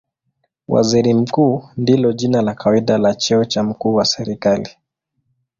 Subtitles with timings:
[0.67, 4.69] Waziri Mkuu ndilo jina la kawaida la cheo cha mkuu wa serikali.